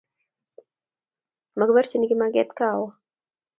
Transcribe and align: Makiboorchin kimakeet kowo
Makiboorchin 1.57 2.07
kimakeet 2.07 2.49
kowo 2.59 2.85